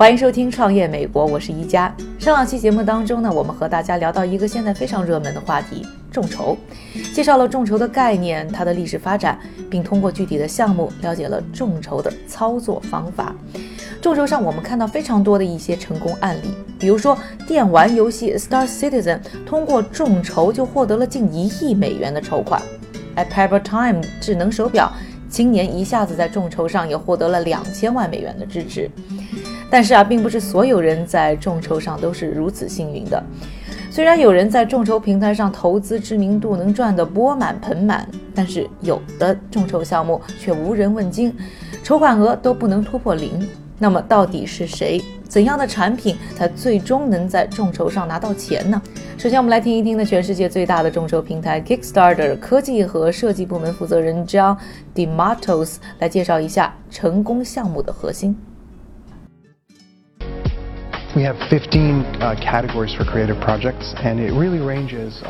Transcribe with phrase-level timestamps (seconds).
[0.00, 1.94] 欢迎收听《创业美国》，我是一加。
[2.18, 6.56] 上两期节目当中呢，我们和大家聊到一个现在非常热门的话题——众筹，
[7.12, 13.36] 介绍了众筹的概念、它的历史发展，并通过具体的项目了解了众筹的操作方法。
[14.00, 17.14] 众筹上，我们看到非常多的一些成功案例，比如说
[17.46, 22.62] 电玩游戏《Star Citizen》通过众筹就获得了近一亿美元的筹款。
[23.16, 24.90] a p a p e r Time 智能手表
[25.28, 28.90] 今年一下子在众筹上也获得了两千万美元的支持。
[29.70, 33.22] 但是啊，并不是所有人在众筹上都是如此幸运的。
[33.90, 41.34] 虽然有人在众筹平台上投资，知名度能赚得钵满盆满，但是有的众筹项目却无人问津，
[41.82, 43.48] 筹款额都不能突破零。
[43.78, 45.02] 那么，到底是谁？
[45.26, 48.82] 怎样的产品才最终能在众筹上拿到钱呢？
[49.16, 54.56] 首先，我们来听一听呢，全世界最大的众筹平台 Kickstarter 科技和设计部门负责人 John
[54.94, 58.36] Dematos 来介绍一下成功项目的核心。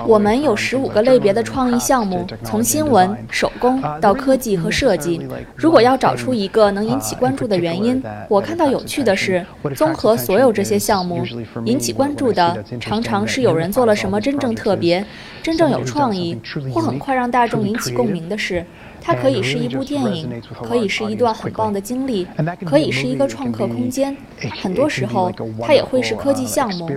[0.07, 5.27] 我们有十五个类别的创意项目，从新闻、手工到科技和设计。
[5.57, 11.25] 如果要找出一个能引起关注的原因，我看到有趣的是，综合所有这些项目，
[11.65, 15.03] 引起关注的常常是有人做了什么真正特别、
[15.43, 16.39] 真正有创意，
[16.75, 18.63] 或很快让大众引起共鸣的事。
[19.01, 22.27] 它可以是一部电影，可以是一段很棒的经历，
[22.65, 24.17] 可以是一个创客空间。
[24.63, 26.89] 很多时候，它也会是科技项目。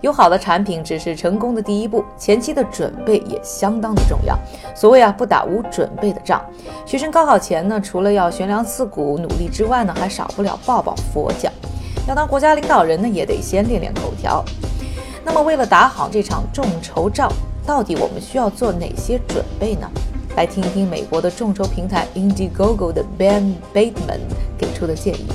[0.00, 4.38] 有好的产品只是成功的第一步，前期的准备也相当的重要。
[4.74, 6.44] 所谓啊，不打无准备的仗。
[6.84, 11.50] 学生高考前呢，除了要悬梁刺股努力之外呢，还少不了抱抱佛脚。
[12.06, 14.44] 要当国家领导人呢，也得先练练口条。
[15.24, 17.32] 那么，为了打好这场众筹仗，
[17.66, 19.90] 到底我们需要做哪些准备呢？
[20.36, 24.20] 来听一听美国的众筹平台 Indiegogo 的 Ben Bateman
[24.58, 25.26] 给出的建议。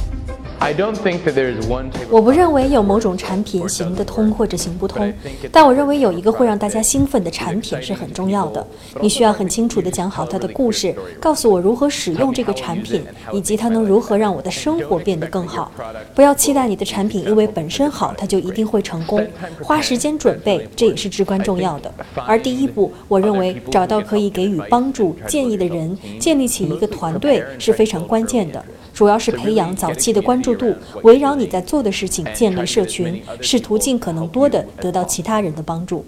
[2.09, 5.12] 我不认为有某种产品行得通或者行不通，
[5.53, 8.66] 但我认为有一个会让大家兴奋的产品是很重要的。
[9.00, 15.72] 你需要很清楚地讲好它的故事，告诉我如何使用这个产品，以及它能如何让我的生活变得更好。
[16.14, 19.25] 不要期待你的产品因为本身好，它就一定会成功。
[19.64, 21.90] 花时间准备，这也是至关重要的。
[22.28, 28.62] 而第一步，我认为找到可以给予帮助、建议的人，建立起一个团队是非常关键的。
[29.00, 36.04] 主要是培养早期的关注度，围绕你在做的事情建立社群，试图尽可能多的得到其他人的帮助。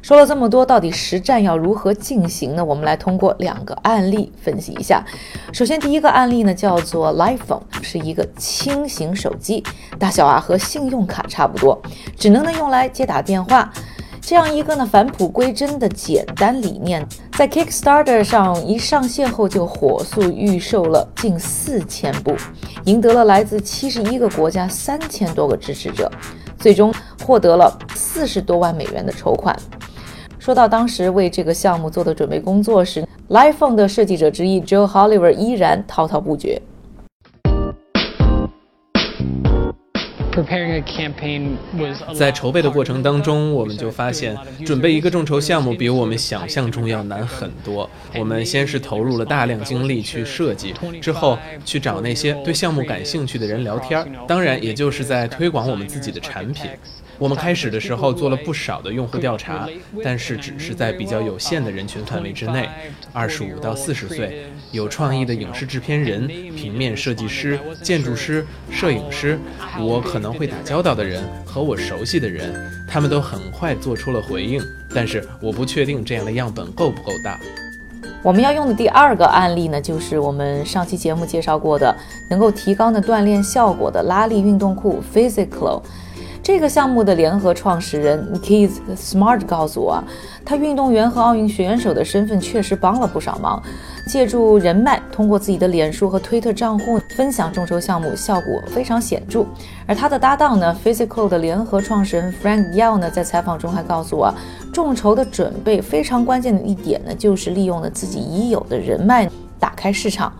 [0.00, 2.64] 说了这么多，到底实战要如何进行呢？
[2.64, 5.04] 我们来通过两个案例分析一下。
[5.52, 9.64] 首先，第一个案例呢叫做 iPhone，是一个轻型手机，
[9.98, 11.82] 大小啊和信用卡差不多，
[12.16, 13.72] 只能呢用来接打电话。
[14.28, 17.06] 这样一个呢返璞归真的简单理念，
[17.38, 22.34] 在 Kickstarter 上一上线后就火速预售了近四千部，
[22.86, 26.10] 赢得了来自七十一个国家三千多个支持者，
[26.58, 26.92] 最终
[27.24, 29.56] 获得了四十多万美元的筹款。
[30.40, 36.60] 说到当时为这个项目做的准备工作时，iPhone 的设计者之一 Joe Oliver 依然滔滔不绝。
[42.14, 47.88] 在筹备的过程当中，我们就发现，准备一个众筹项目比我们想象中要难很多。
[48.18, 56.70] 我们先是投入了大量精力去设计，之后去找那些对项目感兴趣的人聊天，当然，也就是在推广我们自己的产品。
[57.18, 59.68] 我们开始的时候做了不少的用户调查，
[60.04, 62.68] 但是只是在比较有限的人群范围之内，
[63.12, 69.38] 二十五到四十岁，有创意的影视制片人、平面设计师、建筑师、摄影师，
[69.80, 72.54] 我可能会打交道的人和我熟悉的人，
[72.86, 74.60] 他们都很快做出了回应，
[74.94, 77.40] 但是我不确定这样的样本够不够大。
[78.22, 81.96] 我们要用的第二个案例呢，就是我们上期节目介绍过的，
[82.28, 85.82] 能够提高呢锻炼效果的拉力运动裤 Physical。
[86.46, 90.00] 这个项目的联合创始人 Keith Smart 告诉我，
[90.44, 93.60] 他运动员和奥运选手的身份确实帮了不少忙。
[94.06, 99.44] 借助人脉，通过自己的脸书和推特账户分享众筹项目，效果非常显著。
[99.88, 104.32] 而他的搭档呢，Physical 的联合创始人 Frank Yao 呢，在采访中还告诉我，
[104.72, 109.28] 众筹的准备非常关键的一点呢，就是利用了自己已有的人脉
[109.58, 110.32] 打开市场，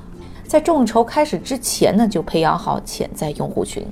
[0.47, 3.85] 在众筹开始之前呢，就培养好潜在用户群。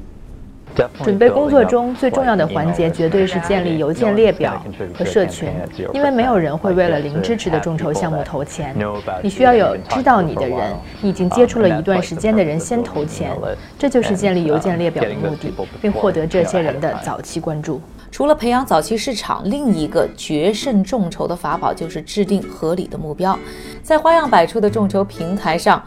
[1.03, 4.63] 准备工作中最重要的环节，绝对是建立邮件列表
[4.97, 5.49] 和社群，
[5.93, 8.75] 因为没有人会为了零支持的众筹项目投钱。
[9.23, 13.31] 你需要有知道你的人，你已经接触了一段时间的人先投钱，
[13.79, 17.81] 这就是建立邮件列表的目的，并获得这些人的早期关注。
[18.11, 23.37] 除了培养早期市场，另一个决胜众筹的法宝就是制定合理的目标，
[23.83, 25.83] 在花样百出的众筹平台上。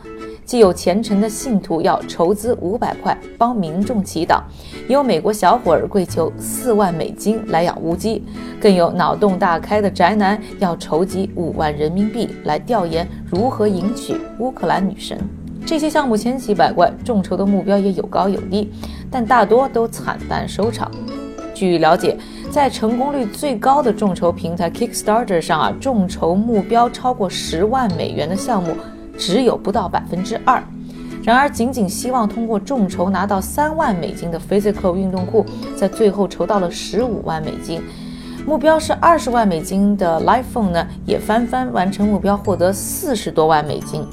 [0.47, 4.41] 既有虔诚的信徒要筹资五百块帮民众祈祷，
[4.87, 8.23] 也有美国小伙儿跪求四万美金来养乌鸡，
[8.61, 15.19] 更有脑洞大开的宅男要筹集五万人民币来调研如何迎娶乌克兰女神。
[15.65, 18.71] 这些项目千奇百怪，众筹的目标也有高有低，
[19.11, 20.89] 但大多都惨淡收场。
[21.53, 22.17] 据了解，
[22.49, 28.73] 在成功率最高的众筹平台 Kickstarter 上啊，众筹目标超过十万美元的项目。
[29.17, 30.61] 只有不到百分之二，
[31.23, 37.81] 然而仅仅希望通过众筹拿到三万美金的 Physical 运动库，在最后筹到了十五万美金，
[38.45, 44.05] 目标是二十万美金的 Life Phone 呢，也翻番完成目标，获得四十多万美金。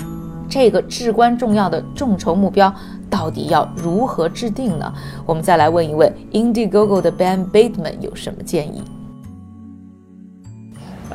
[0.49, 2.73] 这个至关重要的众筹目标
[3.09, 4.93] 到底要如何制定呢？
[5.27, 8.83] 我们再来问一问 Indiegogo 的 Ben Bateman 有什么建议？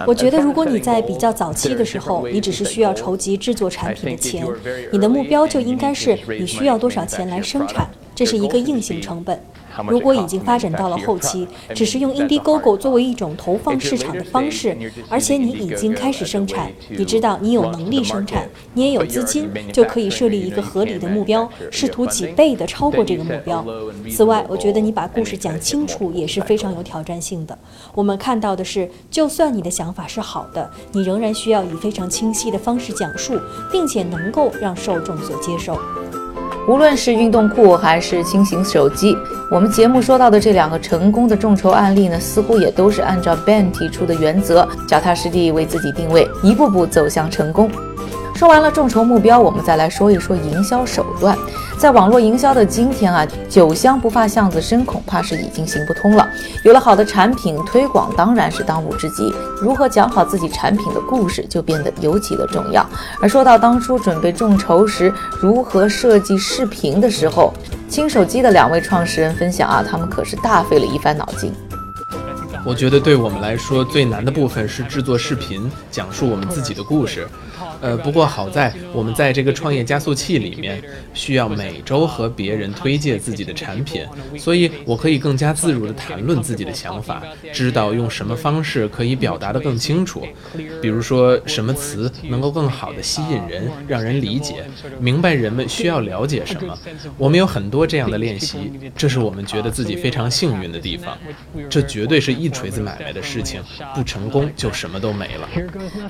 [0.07, 4.45] 我觉得，如果你在比较早期的时候，你只是需要筹集制作产品的钱，
[4.91, 9.39] 你的目标就应该是你需要多少钱来生产，这是一个硬性成本。
[9.87, 14.77] 如果已经发展到了后期，只是用 Indiegogo 作为一种投放市场的方式，
[15.07, 23.65] 而且你已经开始生产，你知道你有能力生产，你也有资金，就可以设立一个合理的目标，试图几倍的超过这个目标。
[24.09, 27.57] 此外，我觉得你把故事讲清楚也是非常有挑战性的。
[27.93, 33.39] 我们看到的是，就算你的想法是好的，你仍然需要以非常清晰的方式讲述，
[33.71, 35.79] 并且能够让受众所接受。
[36.67, 39.15] 无论是运动裤还是轻型手机，
[39.51, 47.67] 我们节目说到的这两个成功的众筹案例呢，似乎也都是按照 Ben 提出的原则，脚踏实地为自己定位，一步步走向成功。
[48.35, 51.37] 说完了众筹目标，我们再来说一说营销手段。
[51.77, 56.27] 在网络营销的今天啊，酒香不怕巷子深，恐怕是已经行不通了。
[56.63, 59.33] 有了好的产品，推广当然是当务之急。
[59.61, 62.85] 如何讲好自己产品的故事，就变得尤其的重要。
[63.21, 67.53] 而说到当初准备众筹时如何设计视频的时候，
[67.89, 71.53] 轻手机的两位创始人分享啊，他们可是大费了一番脑筋。
[72.65, 77.27] 我觉得对我们来说最难的部分是制作视频，讲述我们自己的故事。
[77.81, 80.81] 呃，不过好在我们在这个创业加速器里面，
[81.13, 84.05] 需要每周和别人推荐自己的产品，
[84.37, 87.23] 所以我可以更加自如地谈论自己的想法，
[87.53, 90.25] 知道用什么方式可以表达得更清楚，
[90.81, 94.65] 比如说什么词能够更好地吸引人，让人理解，
[94.99, 96.77] 明白人们需要了解什么。
[97.17, 98.57] 我们有很多这样的练习，
[98.95, 101.17] 这是我们觉得自己非常幸运的地方。
[101.69, 103.63] 这绝对是一锤子买卖的事情，
[103.95, 105.47] 不成功就什么都没了。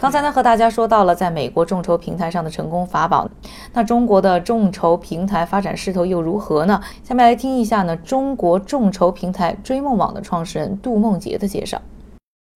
[0.02, 1.70] 刚才呢，和大家说到了在美国。
[1.70, 3.30] 众筹平台上的成功法宝，
[3.74, 6.82] 那中国的众筹平台发展势头又如何呢？
[7.04, 11.80] 下面来听一下呢，中国众筹平台追梦网的创始人杜梦杰的介绍。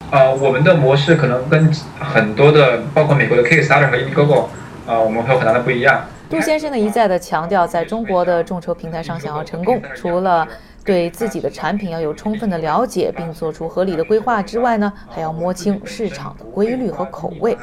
[0.10, 4.46] 呃，我们的模式可能跟很多的，包括美国的 Kickstarter 和 Indiegogo，
[4.88, 6.04] 啊，我们会有很大的不一样。
[6.28, 10.48] 杜先生呢一再的强调，在中国的众筹平台上想要成功，除了
[10.86, 17.58] 对自己的产品要有充分的了解，并做出合理的规划之外呢，还要摸清市场的规律和口味。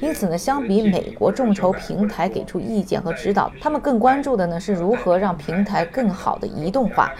[0.00, 7.12] 因此呢，相比美国众筹平台给出意见和指导，他们更关注的呢是如何让平台更好的移动化，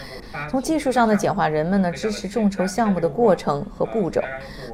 [0.50, 4.20] 从技术上呢简化人们呢支持众筹项目的过程和步骤，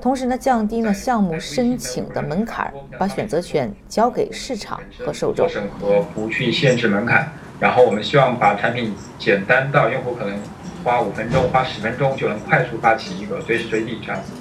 [0.01, 5.49] 同时呢降低呢项目申请的门槛，把选择权交给市场和受众。
[5.49, 10.39] 审核不去限制门槛，然后我们希望把产品简单到用户可能
[10.85, 14.33] 花五分钟、花十分钟就能快速发起一个随时随地这样子。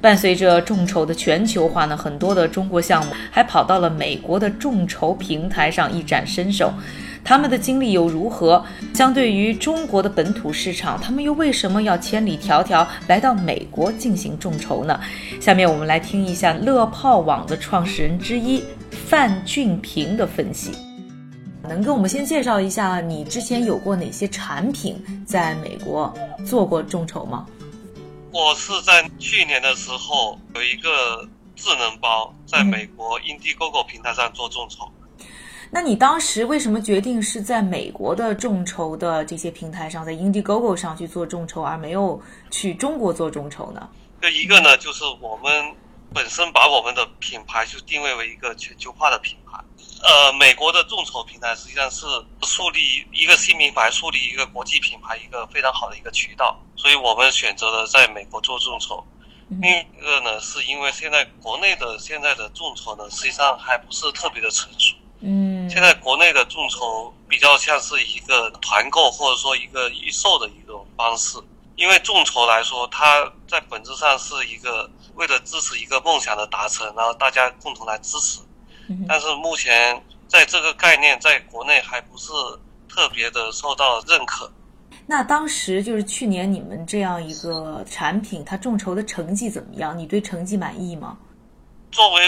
[0.00, 6.72] 伴随着众筹的全球化呢，很多的中国项目还跑到了美国的众筹平台上一展身手。
[7.22, 8.64] 他们的经历又如何？
[8.94, 14.98] 相对于中国的本土市场，他们又为什么要千里迢迢来到美国进行众筹呢？
[15.38, 20.72] 下面我们来听一下乐泡网的创始人之一范俊平的分析。
[21.70, 26.12] 能跟我们先介绍一下你之前有过哪些产品在美国
[26.44, 27.46] 做过众筹吗？
[28.32, 31.24] 我是在去年的时候有一个
[31.54, 34.90] 智能包在美国 Indiegogo 平台上做众筹。
[35.70, 43.88] 那你当时为什么决定是在美国的众筹的这些平台上，在 Indiegogo 上去做众筹，而没有去中国做众筹呢？
[44.20, 45.72] 这一个呢，就是我们
[46.12, 49.60] 本身把我们的品牌就定位为一个全球化的品牌。
[50.02, 52.06] 呃，美国的众筹平台实际上是
[52.42, 59.04] 树立一个新品牌、树立一个国际品牌一个非常好的一个渠道，所以我们选择了在美国做众筹。
[59.60, 64.94] 另一个呢，是因为现在国内的现在的众筹呢，实际上还不是特别的成熟。
[65.20, 71.36] 嗯，现在国内的众筹比较像是一个团购或者说一个预售的一种方式，
[71.76, 78.40] 因为众筹来说，它在本质上是一个为了支持一个梦想的达成，然后大家共同来支持。
[79.08, 82.32] 但是目前在这个概念在国内还不是
[82.88, 84.52] 特别的受到认可。
[85.06, 89.96] 那当时就是去年你们这样一个产品，它众筹的成绩怎么样？
[89.98, 91.18] 你对成绩满意吗？
[91.90, 92.22] 作为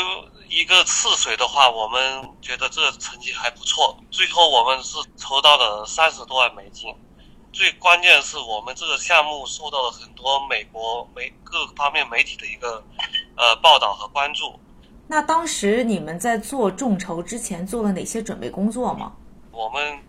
[0.49, 3.97] 一个试水的话，我们觉得这个成绩还不错。
[4.11, 6.93] 最后我们是筹到了三十多万美金。
[7.53, 12.83] 最关键的是，我们这个项目受到了很多美国媒各方面媒体的一个
[13.37, 14.59] 呃报道和关注。
[15.13, 19.13] 那当时你们在做众筹之前做了哪些准备工作吗？
[19.51, 20.03] 我们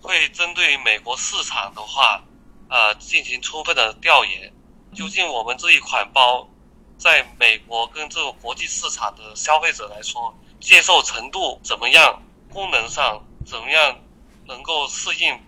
[0.00, 2.24] 会针对美国市场的话，
[2.70, 4.50] 呃，进行充分的调研，
[4.94, 6.48] 究竟我们这一款包
[6.96, 14.00] 在美国跟这个国际市场的消费者来说接受程度怎么样，功能上怎么样
[14.46, 15.38] 能够适应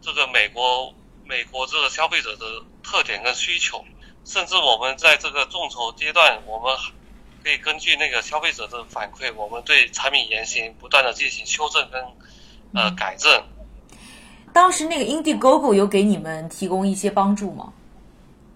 [0.00, 3.84] 这个美国美国这个消费者的特点跟需求，
[4.24, 6.76] 甚至我们在这个众筹阶段，我们。
[7.46, 12.02] 可以根据那个消费者的反馈，我们对产品原型不断的进行修正跟
[12.74, 13.40] 呃改正。
[14.52, 17.72] 当时那个 Indiegogo 有给你们提供一些帮助吗？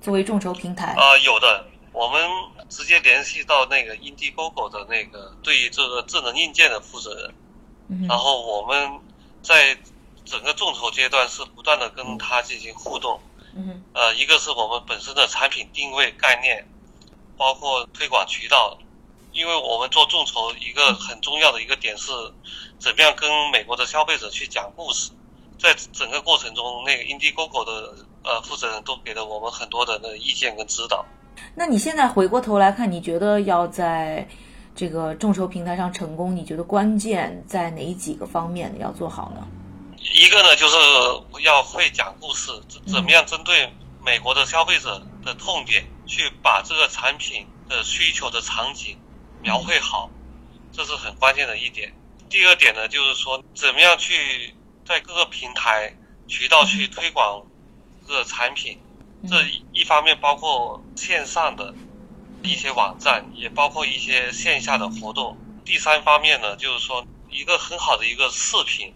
[0.03, 0.87] 作为众筹平台？
[0.95, 2.21] 啊，有的，我们
[2.69, 8.99] 直接联系到那个 Indiegogo 的那个对于这个智能硬件的负责人，然后我们
[9.41, 9.79] 在
[10.25, 13.21] 整个众筹阶段是不断的跟他进行互动。
[13.55, 13.85] 嗯。
[13.95, 16.67] 呃，一个是我们本身的产品定位概念。
[17.41, 18.77] 包括推广渠道，
[19.33, 22.13] 因为我们做众筹一个很重要的一个点是，
[22.79, 25.11] 怎么样跟美国的消费者去讲故事，
[25.59, 27.95] 在整个过程中，那个 Indiegogo 的
[28.25, 31.03] 呃负责人都给了我们很多的那个意见跟指导。
[31.55, 34.29] 那你现在回过头来看，你觉得要在
[34.77, 39.49] 这个众筹平台上成功，你觉得关键在哪几个方面要做好呢？
[39.97, 40.77] 一个呢，就是
[41.43, 42.53] 要会讲故事，
[42.87, 43.73] 怎么样针对
[44.05, 45.83] 美国的消费者的痛点。
[46.11, 48.99] 去把这个产品的需求的场景
[49.41, 50.11] 描绘好，
[50.73, 51.95] 这是很关键的一点。
[52.29, 54.53] 第二点呢，就是说怎么样去
[54.85, 57.47] 在各个平台渠道去推广
[58.09, 58.81] 这个产品。
[59.29, 59.37] 这
[59.73, 61.73] 一方面包括线上的
[62.43, 65.39] 一些网站，也包括一些线下的活动。
[65.65, 68.93] 第三方面呢，就是说一个很好的一个视频，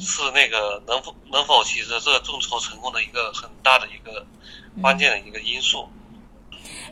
[0.00, 4.26] 是那个能否能否取得这个众筹成功的一个很大的一个
[4.80, 5.90] 关键的一个因素。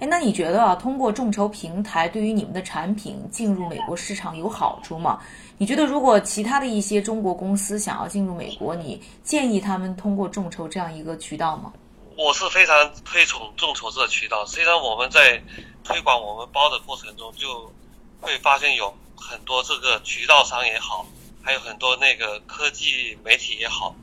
[0.01, 5.21] 哎，那你觉得啊，通过众筹平台对于你们的产品进入美国市场有好处吗？
[5.57, 11.73] 你觉得如果其他的一些中国公司想要进入美国，你建议他们通过众筹这样一个渠道吗？
[12.17, 12.75] 我是非常
[13.05, 14.45] 推崇众筹这个渠道。
[14.47, 15.41] 实际上我们在
[15.85, 17.73] 推广我们包的过程中，就
[18.21, 21.07] 会发现有很多这个渠道商也好，
[21.41, 23.95] 还有很多那个科技媒体也好，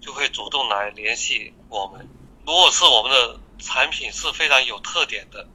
[0.00, 2.06] 就会主动来联系我们。
[2.44, 3.40] 如果是我们的。
[3.58, 5.46] 产品是非常有特点的，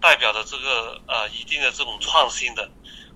[0.00, 2.68] 代表的这个呃一定的这种创新的，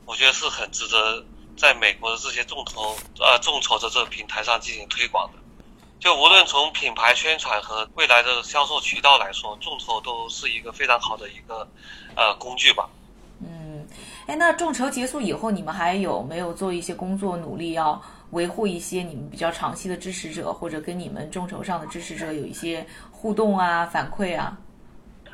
[0.06, 1.24] 我觉得是很值得
[1.56, 5.38] 在美国的这些众筹呃众筹的这个平台上进行推广的。
[6.00, 11.68] 就无论从品牌宣传和未来的销售渠道来说，众筹都是一个非常好的一个
[12.16, 12.88] 呃工具吧。
[13.40, 13.86] 嗯，
[14.26, 18.02] 哎，那众筹结束以后，你们还有没有做一些工作努力要？
[18.32, 22.86] 维护一些你们比较长期的支持者，或者跟你们众筹上的支持者有一些
[23.22, 24.58] 互动啊、反馈啊。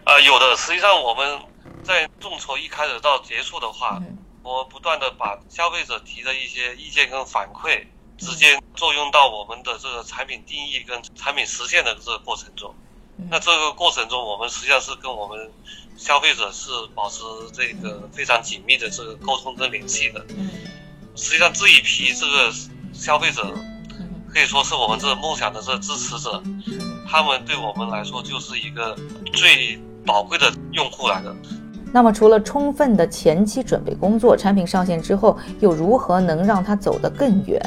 [0.05, 0.55] 啊，有的。
[0.59, 1.41] 实际上我们
[1.83, 3.99] 在众筹一开始到结束的话，
[4.43, 7.87] 我不断的把消费者提的一些意见跟反馈，
[8.19, 12.75] 直接作用到我们的这个产品定义跟产品实现的这个过程中。
[13.31, 15.51] 那这个过程中，我们实际上是跟我们
[15.97, 17.23] 消费者是保持
[17.55, 20.23] 这个非常紧密的这个沟通跟联系的。
[21.17, 22.53] 实际上这一批这个。
[22.95, 23.43] 消费者
[24.33, 26.43] 可以说是我们这个梦想的这支持者，
[27.11, 28.95] 他们对我们来说就是一个
[29.33, 31.35] 最宝贵的用户来的。
[31.91, 37.61] 那么，除了充分的前期准备工作，产品上线之后又如何能让它走得更远？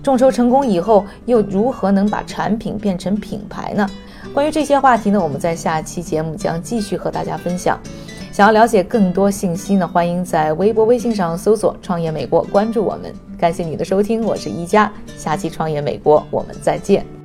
[0.00, 3.88] 众筹成功以后，又如何能把产品变成品牌呢？
[4.32, 7.78] 关于这些话题呢，我们在下期节目将继续和大家分享。
[8.30, 13.12] 想要了解更多信息呢，欢迎在微博、微信上搜索“创业美国”，关注我们。
[13.36, 17.21] 感谢你的收听，我是一加，下期《创业美国》，我们再见。